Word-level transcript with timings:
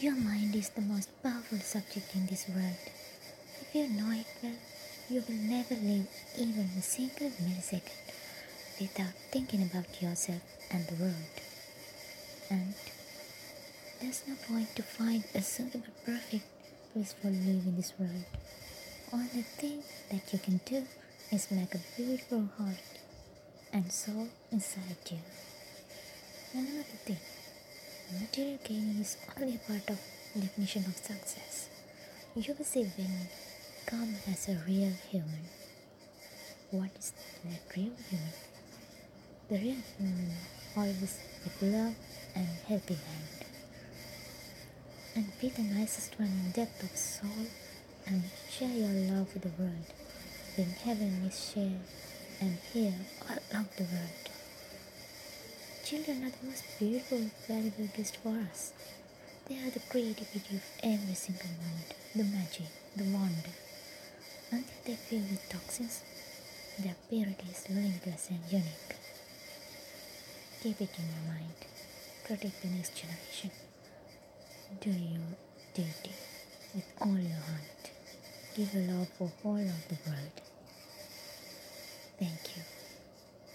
Your 0.00 0.16
mind 0.16 0.56
is 0.56 0.70
the 0.70 0.80
most 0.80 1.08
powerful 1.22 1.58
subject 1.58 2.14
in 2.16 2.26
this 2.26 2.48
world. 2.48 2.82
If 3.60 3.74
you 3.74 3.88
know 3.88 4.10
it 4.10 4.26
well, 4.42 4.58
you 5.08 5.22
will 5.28 5.36
never 5.36 5.74
live 5.76 6.08
even 6.36 6.68
a 6.76 6.82
single 6.82 7.30
millisecond 7.40 7.92
without 8.80 9.14
thinking 9.30 9.62
about 9.62 10.02
yourself 10.02 10.42
and 10.70 10.84
the 10.88 10.96
world. 10.96 11.34
And 12.50 12.74
there's 14.00 14.24
no 14.26 14.34
point 14.48 14.74
to 14.74 14.82
find 14.82 15.22
a 15.32 15.40
suitable, 15.40 15.94
perfect, 16.04 16.44
peaceful 16.92 17.30
life 17.30 17.64
in 17.64 17.76
this 17.76 17.92
world. 17.96 18.24
Only 19.12 19.42
thing 19.42 19.84
that 20.10 20.32
you 20.32 20.40
can 20.40 20.60
do 20.66 20.84
is 21.30 21.52
make 21.52 21.72
a 21.72 21.80
beautiful 21.96 22.48
heart 22.58 22.98
and 23.72 23.92
soul 23.92 24.28
inside 24.50 24.96
you. 25.08 25.18
Another 26.52 26.82
thing, 27.04 27.18
material 28.12 28.58
gain 28.64 28.98
is 29.00 29.16
only 29.40 29.58
part 29.58 29.88
of 29.88 29.98
definition 30.34 30.84
of 30.86 30.96
success. 30.96 31.68
You 32.34 32.54
will 32.58 32.64
see 32.64 32.84
when 32.96 33.28
come 33.86 34.16
as 34.30 34.48
a 34.48 34.58
real 34.66 34.92
human. 35.10 35.46
What 36.70 36.90
is 36.98 37.12
that 37.44 37.76
real 37.76 37.92
human? 38.10 38.34
The 39.48 39.56
real 39.56 39.82
human 39.96 40.32
always 40.76 41.18
with 41.44 41.62
love 41.62 41.94
and 42.34 42.48
helping 42.66 42.96
hand. 42.96 43.44
And 45.14 45.26
be 45.40 45.48
the 45.48 45.62
nicest 45.62 46.18
one 46.18 46.28
in 46.28 46.50
depth 46.50 46.82
of 46.82 46.96
soul 46.96 47.46
and 48.06 48.24
share 48.50 48.68
your 48.68 49.14
love 49.14 49.32
with 49.32 49.42
the 49.42 49.62
world. 49.62 49.86
Then 50.56 50.70
heaven 50.84 51.22
is 51.26 51.52
shared 51.52 51.86
and 52.40 52.58
here 52.72 52.94
all 53.28 53.38
over 53.60 53.70
the 53.76 53.84
world. 53.84 54.33
Children 55.84 56.24
are 56.24 56.30
the 56.30 56.46
most 56.46 56.64
beautiful, 56.78 57.20
valuable 57.46 57.88
gift 57.94 58.16
for 58.16 58.34
us. 58.50 58.72
They 59.46 59.56
are 59.56 59.68
the 59.68 59.80
creativity 59.80 60.56
of 60.56 60.62
every 60.82 61.12
single 61.12 61.50
moment, 61.60 61.92
the 62.16 62.24
magic, 62.24 62.72
the 62.96 63.04
wonder. 63.04 63.52
Until 64.50 64.80
they 64.86 64.94
fill 64.94 65.18
with 65.18 65.46
toxins, 65.50 66.02
their 66.78 66.96
purity 67.10 67.50
is 67.50 67.68
limitless 67.68 68.30
and 68.30 68.40
unique. 68.50 68.96
Keep 70.62 70.80
it 70.80 70.96
in 70.96 71.04
your 71.04 71.34
mind. 71.34 71.60
Protect 72.24 72.62
the 72.62 72.68
next 72.68 72.96
generation. 72.96 73.50
Do 74.80 74.88
your 74.88 75.36
duty 75.74 76.14
with 76.74 76.90
all 77.02 77.18
your 77.18 77.44
heart. 77.44 77.90
Give 78.56 78.74
love 78.74 79.08
for 79.18 79.30
all 79.44 79.60
of 79.60 79.88
the 79.88 79.98
world. 80.06 80.40
Thank 82.18 82.56
you. 82.56 82.73